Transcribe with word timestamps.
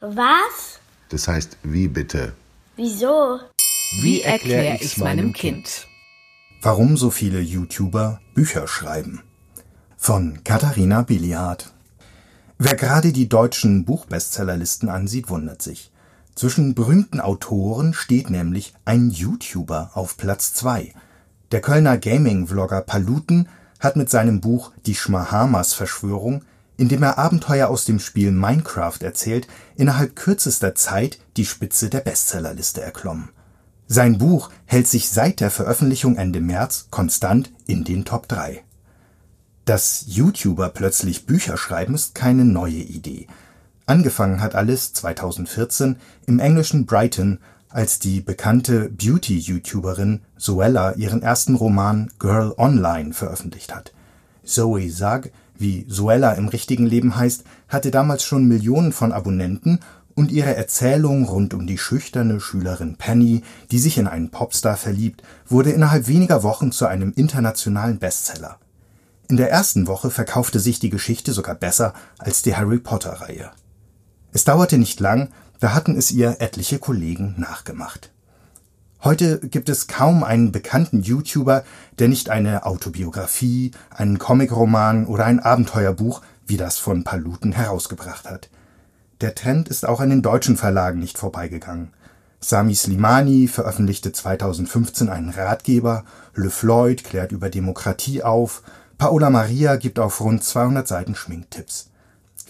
Was? 0.00 0.80
Das 1.10 1.28
heißt, 1.28 1.58
wie 1.62 1.86
bitte? 1.86 2.32
Wieso? 2.76 3.38
Wie 4.00 4.22
erkläre 4.22 4.78
ich's 4.80 4.96
meinem 4.96 5.34
Kind? 5.34 5.86
Warum 6.62 6.96
so 6.96 7.10
viele 7.10 7.40
YouTuber 7.40 8.18
Bücher 8.32 8.66
schreiben. 8.66 9.22
Von 9.98 10.42
Katharina 10.42 11.02
Biliard. 11.02 11.74
Wer 12.56 12.76
gerade 12.76 13.12
die 13.12 13.28
deutschen 13.28 13.84
Buchbestsellerlisten 13.84 14.88
ansieht, 14.88 15.28
wundert 15.28 15.60
sich. 15.60 15.92
Zwischen 16.34 16.74
berühmten 16.74 17.20
Autoren 17.20 17.92
steht 17.92 18.30
nämlich 18.30 18.72
ein 18.86 19.10
YouTuber 19.10 19.90
auf 19.92 20.16
Platz 20.16 20.54
2. 20.54 20.94
Der 21.52 21.60
Kölner 21.60 21.98
Gaming-Vlogger 21.98 22.80
Paluten 22.80 23.50
hat 23.78 23.96
mit 23.96 24.08
seinem 24.08 24.40
Buch 24.40 24.72
Die 24.86 24.94
Schmahamas-Verschwörung, 24.94 26.36
in 26.36 26.49
dem 26.88 27.02
er 27.02 27.18
Abenteuer 27.18 27.68
aus 27.68 27.84
dem 27.84 27.98
Spiel 27.98 28.30
Minecraft 28.30 28.98
erzählt, 29.00 29.46
innerhalb 29.76 30.16
kürzester 30.16 30.74
Zeit 30.74 31.18
die 31.36 31.44
Spitze 31.44 31.90
der 31.90 32.00
Bestsellerliste 32.00 32.80
erklommen. 32.80 33.30
Sein 33.86 34.18
Buch 34.18 34.50
hält 34.66 34.86
sich 34.86 35.10
seit 35.10 35.40
der 35.40 35.50
Veröffentlichung 35.50 36.16
Ende 36.16 36.40
März 36.40 36.86
konstant 36.90 37.50
in 37.66 37.84
den 37.84 38.04
Top 38.04 38.28
3. 38.28 38.62
Dass 39.64 40.04
YouTuber 40.06 40.68
plötzlich 40.70 41.26
Bücher 41.26 41.56
schreiben, 41.56 41.94
ist 41.94 42.14
keine 42.14 42.44
neue 42.44 42.72
Idee. 42.72 43.26
Angefangen 43.86 44.40
hat 44.40 44.54
alles 44.54 44.92
2014 44.92 45.96
im 46.26 46.38
englischen 46.38 46.86
Brighton, 46.86 47.40
als 47.68 47.98
die 47.98 48.20
bekannte 48.20 48.88
Beauty-YouTuberin 48.88 50.20
Zoella 50.36 50.92
ihren 50.92 51.22
ersten 51.22 51.56
Roman 51.56 52.10
Girl 52.18 52.54
Online 52.56 53.12
veröffentlicht 53.12 53.74
hat. 53.74 53.92
Zoe 54.44 54.88
Zag, 54.90 55.30
wie 55.60 55.86
Zoella 55.86 56.32
im 56.32 56.48
richtigen 56.48 56.86
Leben 56.86 57.16
heißt, 57.16 57.44
hatte 57.68 57.90
damals 57.90 58.24
schon 58.24 58.46
Millionen 58.46 58.92
von 58.92 59.12
Abonnenten 59.12 59.80
und 60.14 60.32
ihre 60.32 60.54
Erzählung 60.54 61.24
rund 61.24 61.54
um 61.54 61.66
die 61.66 61.78
schüchterne 61.78 62.40
Schülerin 62.40 62.96
Penny, 62.96 63.42
die 63.70 63.78
sich 63.78 63.98
in 63.98 64.06
einen 64.06 64.30
Popstar 64.30 64.76
verliebt, 64.76 65.22
wurde 65.46 65.70
innerhalb 65.70 66.08
weniger 66.08 66.42
Wochen 66.42 66.72
zu 66.72 66.86
einem 66.86 67.12
internationalen 67.14 67.98
Bestseller. 67.98 68.58
In 69.28 69.36
der 69.36 69.50
ersten 69.50 69.86
Woche 69.86 70.10
verkaufte 70.10 70.58
sich 70.58 70.80
die 70.80 70.90
Geschichte 70.90 71.32
sogar 71.32 71.54
besser 71.54 71.94
als 72.18 72.42
die 72.42 72.56
Harry-Potter-Reihe. 72.56 73.50
Es 74.32 74.44
dauerte 74.44 74.76
nicht 74.76 74.98
lang, 74.98 75.28
da 75.60 75.74
hatten 75.74 75.96
es 75.96 76.10
ihr 76.10 76.36
etliche 76.40 76.78
Kollegen 76.78 77.36
nachgemacht. 77.38 78.10
Heute 79.02 79.40
gibt 79.40 79.70
es 79.70 79.86
kaum 79.86 80.22
einen 80.22 80.52
bekannten 80.52 81.00
YouTuber, 81.00 81.64
der 81.98 82.08
nicht 82.08 82.28
eine 82.28 82.66
Autobiografie, 82.66 83.70
einen 83.88 84.18
Comicroman 84.18 85.06
oder 85.06 85.24
ein 85.24 85.40
Abenteuerbuch 85.40 86.20
wie 86.46 86.58
das 86.58 86.78
von 86.78 87.04
Paluten 87.04 87.52
herausgebracht 87.52 88.28
hat. 88.28 88.50
Der 89.22 89.34
Trend 89.34 89.68
ist 89.68 89.86
auch 89.86 90.00
an 90.00 90.10
den 90.10 90.20
deutschen 90.20 90.58
Verlagen 90.58 90.98
nicht 90.98 91.16
vorbeigegangen. 91.16 91.92
Sami 92.40 92.74
Slimani 92.74 93.48
veröffentlichte 93.48 94.12
2015 94.12 95.08
einen 95.08 95.30
Ratgeber, 95.30 96.04
Le 96.34 96.50
Floyd 96.50 97.04
klärt 97.04 97.32
über 97.32 97.48
Demokratie 97.48 98.22
auf, 98.22 98.62
Paola 98.98 99.30
Maria 99.30 99.76
gibt 99.76 99.98
auf 99.98 100.20
rund 100.20 100.44
200 100.44 100.86
Seiten 100.86 101.14
Schminktipps. 101.14 101.90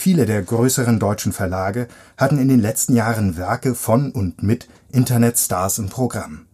Viele 0.00 0.26
der 0.26 0.42
größeren 0.42 1.00
deutschen 1.00 1.32
Verlage 1.32 1.88
hatten 2.16 2.38
in 2.38 2.46
den 2.46 2.60
letzten 2.60 2.94
Jahren 2.94 3.36
Werke 3.36 3.74
von 3.74 4.12
und 4.12 4.44
mit 4.44 4.68
Internetstars 4.92 5.80
im 5.80 5.88
Programm. 5.88 6.46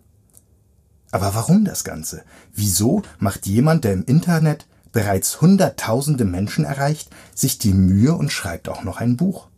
Aber 1.11 1.35
warum 1.35 1.67
das 1.67 1.85
Ganze? 1.85 2.23
Wieso 2.55 3.03
macht 3.19 3.45
jemand, 3.45 3.85
der 3.85 3.93
im 3.93 4.05
Internet 4.07 4.67
bereits 4.93 5.43
Hunderttausende 5.43 6.25
Menschen 6.25 6.65
erreicht, 6.65 7.11
sich 7.35 7.59
die 7.59 7.75
Mühe 7.75 8.15
und 8.15 8.33
schreibt 8.33 8.71
auch 8.71 8.83
noch 8.83 8.97
ein 8.97 9.19
Buch? 9.19 9.49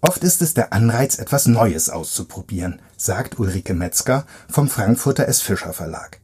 Oft 0.00 0.22
ist 0.22 0.42
es 0.42 0.54
der 0.54 0.72
Anreiz, 0.72 1.18
etwas 1.18 1.46
Neues 1.46 1.90
auszuprobieren, 1.90 2.80
sagt 2.96 3.40
Ulrike 3.40 3.74
Metzger 3.74 4.26
vom 4.48 4.68
Frankfurter 4.68 5.26
S. 5.26 5.40
Fischer 5.40 5.72
Verlag. 5.72 6.20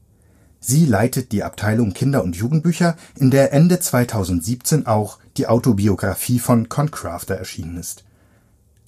Sie 0.60 0.86
leitet 0.86 1.32
die 1.32 1.42
Abteilung 1.42 1.92
Kinder- 1.92 2.22
und 2.22 2.36
Jugendbücher, 2.36 2.96
in 3.16 3.32
der 3.32 3.52
Ende 3.52 3.80
2017 3.80 4.86
auch 4.86 5.18
die 5.38 5.46
Autobiografie 5.46 6.38
von 6.38 6.68
Concrafter 6.68 7.36
erschienen 7.36 7.76
ist. 7.76 8.04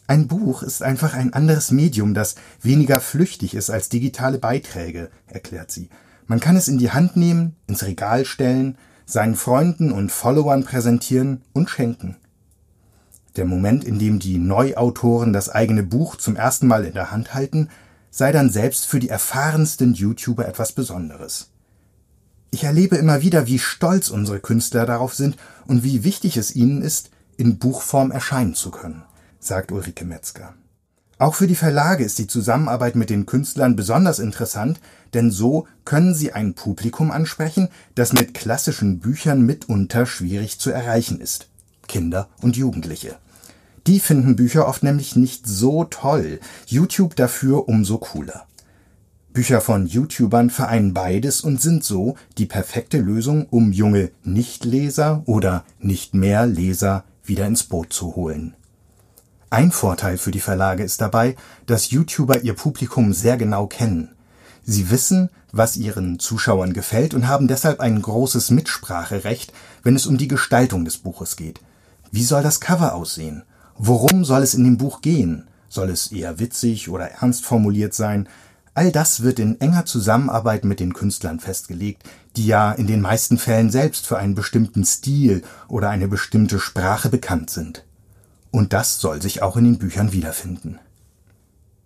Ein 0.07 0.27
Buch 0.27 0.65
ist 0.65 0.83
einfach 0.83 1.15
ein 1.15 1.33
anderes 1.33 1.71
Medium, 1.71 2.15
das 2.15 2.35
weniger 2.61 2.99
flüchtig 2.99 3.55
ist 3.55 3.71
als 3.71 3.89
digitale 3.89 4.39
Beiträge, 4.39 5.09
erklärt 5.29 5.71
sie. 5.71 5.89
Man 6.27 6.41
kann 6.41 6.57
es 6.57 6.67
in 6.67 6.79
die 6.79 6.91
Hand 6.91 7.17
nehmen, 7.17 7.55
ins 7.69 7.85
Regal 7.85 8.25
stellen, 8.25 8.77
seinen 9.07 9.37
Freunden 9.37 9.93
und 9.93 10.11
Followern 10.11 10.65
präsentieren 10.65 11.43
und 11.53 11.71
schenken. 11.71 12.17
Der 13.37 13.45
Moment, 13.45 13.85
in 13.85 14.01
dem 14.01 14.19
die 14.19 14.39
Neuautoren 14.39 15.33
das 15.33 15.49
eigene 15.49 15.85
Buch 15.85 16.17
zum 16.17 16.35
ersten 16.35 16.67
Mal 16.67 16.85
in 16.85 16.95
der 16.95 17.13
Hand 17.13 17.33
halten, 17.33 17.69
sei 18.11 18.33
dann 18.33 18.51
selbst 18.51 18.87
für 18.87 18.99
die 18.99 19.09
erfahrensten 19.09 19.95
YouTuber 19.95 20.49
etwas 20.49 20.73
Besonderes. 20.73 21.51
Ich 22.51 22.65
erlebe 22.65 22.97
immer 22.97 23.23
wieder, 23.23 23.47
wie 23.47 23.59
stolz 23.59 24.11
unsere 24.11 24.41
Künstler 24.41 24.85
darauf 24.85 25.15
sind 25.15 25.37
und 25.67 25.85
wie 25.85 26.03
wichtig 26.03 26.37
es 26.37 26.55
ihnen 26.57 26.83
ist, 26.83 27.11
in 27.37 27.59
Buchform 27.59 28.11
erscheinen 28.11 28.55
zu 28.55 28.71
können, 28.71 29.05
sagt 29.39 29.71
Ulrike 29.71 30.05
Metzger. 30.05 30.55
Auch 31.19 31.35
für 31.35 31.47
die 31.47 31.55
Verlage 31.55 32.03
ist 32.03 32.19
die 32.19 32.27
Zusammenarbeit 32.27 32.97
mit 32.97 33.11
den 33.11 33.27
Künstlern 33.27 33.77
besonders 33.77 34.19
interessant, 34.19 34.81
denn 35.15 35.31
so 35.31 35.67
können 35.85 36.15
sie 36.15 36.33
ein 36.33 36.55
Publikum 36.55 37.11
ansprechen, 37.11 37.69
das 37.95 38.13
mit 38.13 38.35
klassischen 38.35 39.01
Büchern 39.01 39.43
mitunter 39.43 40.07
schwierig 40.07 40.59
zu 40.59 40.71
erreichen 40.71 41.21
ist. 41.21 41.49
Kinder 41.89 42.29
und 42.41 42.57
Jugendliche. 42.57 43.17
Die 43.87 44.01
finden 44.01 44.35
Bücher 44.35 44.67
oft 44.67 44.83
nämlich 44.83 45.15
nicht 45.15 45.47
so 45.47 45.85
toll, 45.85 46.41
YouTube 46.67 47.17
dafür 47.17 47.69
umso 47.69 47.99
cooler. 47.99 48.47
Bücher 49.33 49.61
von 49.61 49.87
YouTubern 49.87 50.51
vereinen 50.51 50.93
beides 50.93 51.41
und 51.41 51.61
sind 51.61 51.85
so 51.85 52.17
die 52.37 52.47
perfekte 52.47 52.99
Lösung, 52.99 53.47
um 53.51 53.71
junge 53.71 54.11
Nichtleser 54.25 55.23
oder 55.27 55.65
nicht 55.79 56.15
mehr 56.15 56.47
Leser 56.47 57.05
wieder 57.23 57.47
ins 57.47 57.63
Boot 57.63 57.93
zu 57.93 58.17
holen. 58.17 58.55
Ein 59.49 59.71
Vorteil 59.71 60.19
für 60.19 60.33
die 60.33 60.41
Verlage 60.41 60.83
ist 60.83 61.01
dabei, 61.01 61.37
dass 61.67 61.91
YouTuber 61.91 62.43
ihr 62.43 62.55
Publikum 62.55 63.13
sehr 63.13 63.37
genau 63.37 63.69
kennen. 63.69 64.11
Sie 64.65 64.91
wissen, 64.91 65.31
was 65.53 65.77
ihren 65.77 66.19
Zuschauern 66.19 66.73
gefällt 66.73 67.15
und 67.15 67.29
haben 67.29 67.47
deshalb 67.47 67.81
ein 67.81 68.03
großes 68.03 68.51
Mitspracherecht, 68.51 69.53
wenn 69.83 69.97
es 69.97 70.07
um 70.07 70.19
die 70.19 70.29
Gestaltung 70.29 70.85
des 70.85 70.99
Buches 70.99 71.37
geht. 71.37 71.61
Wie 72.11 72.25
soll 72.25 72.43
das 72.43 72.61
Cover 72.61 72.95
aussehen? 72.95 73.45
Worum 73.77 74.25
soll 74.25 74.43
es 74.43 74.55
in 74.55 74.65
dem 74.65 74.77
Buch 74.77 75.01
gehen? 75.01 75.47
Soll 75.69 75.91
es 75.91 76.11
eher 76.11 76.41
witzig 76.41 76.89
oder 76.89 77.11
ernst 77.11 77.45
formuliert 77.45 77.95
sein? 77.95 78.29
All 78.75 78.93
das 78.93 79.23
wird 79.23 79.39
in 79.39 79.61
enger 79.61 79.85
Zusammenarbeit 79.85 80.65
mit 80.65 80.81
den 80.81 80.95
Künstlern 80.95 81.41
festgelegt, 81.41 82.05
die 82.37 82.47
ja 82.47 82.73
in 82.73 82.87
den 82.87 83.01
meisten 83.01 83.37
Fällen 83.37 83.71
selbst 83.71 84.07
für 84.07 84.19
einen 84.19 84.35
bestimmten 84.35 84.85
Stil 84.85 85.43
oder 85.69 85.91
eine 85.91 86.07
bestimmte 86.07 86.61
Sprache 86.61 87.09
bekannt 87.09 87.51
sind. 87.51 87.85
Und 88.53 88.73
das 88.73 89.01
soll 89.01 89.21
sich 89.21 89.43
auch 89.43 89.57
in 89.57 89.65
den 89.65 89.79
Büchern 89.79 90.13
wiederfinden. 90.13 90.79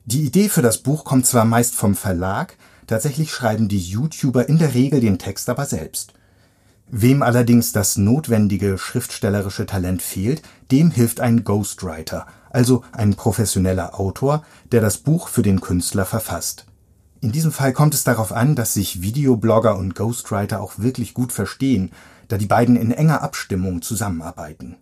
Die 0.04 0.22
Idee 0.22 0.50
für 0.50 0.60
das 0.60 0.78
Buch 0.78 1.04
kommt 1.04 1.26
zwar 1.26 1.46
meist 1.46 1.74
vom 1.74 1.94
Verlag, 1.94 2.56
tatsächlich 2.86 3.32
schreiben 3.32 3.68
die 3.68 3.80
YouTuber 3.80 4.48
in 4.48 4.58
der 4.58 4.74
Regel 4.74 5.00
den 5.00 5.18
Text 5.18 5.48
aber 5.48 5.64
selbst. 5.64 6.12
Wem 6.90 7.22
allerdings 7.22 7.72
das 7.72 7.96
notwendige 7.96 8.76
schriftstellerische 8.76 9.64
Talent 9.64 10.02
fehlt, 10.02 10.42
dem 10.70 10.90
hilft 10.90 11.20
ein 11.20 11.42
Ghostwriter, 11.42 12.26
also 12.50 12.84
ein 12.92 13.14
professioneller 13.14 13.98
Autor, 13.98 14.44
der 14.70 14.82
das 14.82 14.98
Buch 14.98 15.28
für 15.28 15.42
den 15.42 15.62
Künstler 15.62 16.04
verfasst. 16.04 16.66
In 17.24 17.32
diesem 17.32 17.52
Fall 17.52 17.72
kommt 17.72 17.94
es 17.94 18.04
darauf 18.04 18.32
an, 18.32 18.54
dass 18.54 18.74
sich 18.74 19.00
Videoblogger 19.00 19.78
und 19.78 19.94
Ghostwriter 19.94 20.60
auch 20.60 20.74
wirklich 20.76 21.14
gut 21.14 21.32
verstehen, 21.32 21.90
da 22.28 22.36
die 22.36 22.44
beiden 22.44 22.76
in 22.76 22.90
enger 22.90 23.22
Abstimmung 23.22 23.80
zusammenarbeiten. 23.80 24.76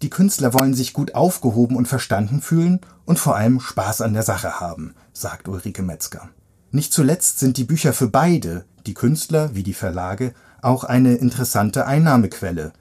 Die 0.00 0.08
Künstler 0.08 0.54
wollen 0.54 0.72
sich 0.72 0.94
gut 0.94 1.14
aufgehoben 1.14 1.76
und 1.76 1.86
verstanden 1.86 2.40
fühlen 2.40 2.80
und 3.04 3.18
vor 3.18 3.36
allem 3.36 3.60
Spaß 3.60 4.00
an 4.00 4.14
der 4.14 4.22
Sache 4.22 4.58
haben, 4.58 4.94
sagt 5.12 5.46
Ulrike 5.46 5.82
Metzger. 5.82 6.30
Nicht 6.70 6.94
zuletzt 6.94 7.40
sind 7.40 7.58
die 7.58 7.64
Bücher 7.64 7.92
für 7.92 8.08
beide, 8.08 8.64
die 8.86 8.94
Künstler 8.94 9.54
wie 9.54 9.62
die 9.62 9.74
Verlage, 9.74 10.32
auch 10.62 10.82
eine 10.82 11.16
interessante 11.16 11.86
Einnahmequelle. 11.86 12.72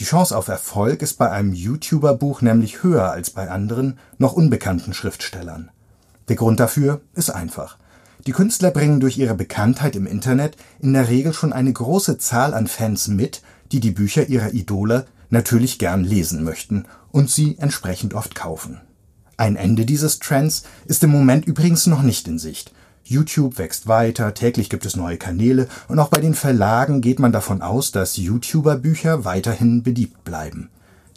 Die 0.00 0.04
Chance 0.04 0.36
auf 0.36 0.48
Erfolg 0.48 1.02
ist 1.02 1.16
bei 1.16 1.30
einem 1.30 1.52
YouTuber-Buch 1.52 2.42
nämlich 2.42 2.82
höher 2.82 3.12
als 3.12 3.30
bei 3.30 3.48
anderen, 3.48 4.00
noch 4.18 4.32
unbekannten 4.32 4.94
Schriftstellern. 4.94 5.70
Der 6.26 6.34
Grund 6.34 6.58
dafür 6.58 7.02
ist 7.14 7.30
einfach. 7.30 7.78
Die 8.26 8.32
Künstler 8.32 8.70
bringen 8.70 9.00
durch 9.00 9.16
ihre 9.16 9.34
Bekanntheit 9.34 9.96
im 9.96 10.06
Internet 10.06 10.56
in 10.80 10.92
der 10.92 11.08
Regel 11.08 11.32
schon 11.32 11.52
eine 11.52 11.72
große 11.72 12.18
Zahl 12.18 12.52
an 12.52 12.66
Fans 12.66 13.08
mit, 13.08 13.42
die 13.72 13.80
die 13.80 13.92
Bücher 13.92 14.28
ihrer 14.28 14.52
Idole 14.52 15.06
natürlich 15.30 15.78
gern 15.78 16.04
lesen 16.04 16.44
möchten 16.44 16.84
und 17.12 17.30
sie 17.30 17.56
entsprechend 17.58 18.14
oft 18.14 18.34
kaufen. 18.34 18.80
Ein 19.36 19.56
Ende 19.56 19.86
dieses 19.86 20.18
Trends 20.18 20.64
ist 20.84 21.02
im 21.02 21.10
Moment 21.10 21.46
übrigens 21.46 21.86
noch 21.86 22.02
nicht 22.02 22.28
in 22.28 22.38
Sicht. 22.38 22.72
YouTube 23.04 23.58
wächst 23.58 23.88
weiter, 23.88 24.34
täglich 24.34 24.68
gibt 24.68 24.84
es 24.84 24.96
neue 24.96 25.16
Kanäle 25.16 25.66
und 25.88 25.98
auch 25.98 26.08
bei 26.08 26.20
den 26.20 26.34
Verlagen 26.34 27.00
geht 27.00 27.18
man 27.18 27.32
davon 27.32 27.62
aus, 27.62 27.90
dass 27.90 28.18
YouTuber-Bücher 28.18 29.24
weiterhin 29.24 29.82
beliebt 29.82 30.24
bleiben. 30.24 30.68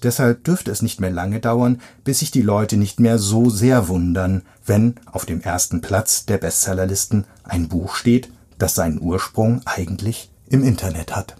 Deshalb 0.04 0.44
dürfte 0.44 0.70
es 0.70 0.82
nicht 0.82 1.00
mehr 1.00 1.12
lange 1.12 1.40
dauern, 1.40 1.82
bis 2.04 2.20
sich 2.20 2.32
die 2.32 2.42
Leute 2.42 2.78
nicht 2.78 3.00
mehr 3.00 3.18
so 3.18 3.50
sehr 3.50 3.88
wundern, 3.88 4.44
wenn 4.66 4.96
auf 5.06 5.26
dem 5.26 5.42
ersten 5.42 5.82
Platz 5.82 6.26
der 6.26 6.38
Bestsellerlisten 6.38 7.26
ein 7.44 7.70
Buch 7.70 7.96
steht, 7.96 8.30
das 8.58 8.76
seinen 8.76 9.02
Ursprung 9.02 9.62
eigentlich 9.66 10.30
im 10.50 10.64
Internet 10.64 11.16
hat 11.16 11.36